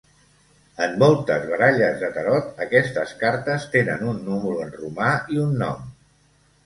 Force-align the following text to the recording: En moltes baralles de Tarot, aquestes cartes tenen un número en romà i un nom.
En 0.85 0.95
moltes 1.03 1.43
baralles 1.49 1.99
de 2.03 2.09
Tarot, 2.15 2.49
aquestes 2.67 3.13
cartes 3.21 3.69
tenen 3.77 4.05
un 4.15 4.25
número 4.31 4.65
en 4.67 4.75
romà 4.79 5.13
i 5.37 5.43
un 5.49 5.55
nom. 5.65 5.85